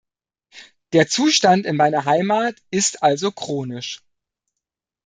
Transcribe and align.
Der 0.93 1.07
Zustand 1.07 1.67
in 1.67 1.75
meiner 1.75 2.05
Heimat 2.05 2.55
ist 2.71 3.03
also 3.03 3.31
chronisch. 3.31 4.01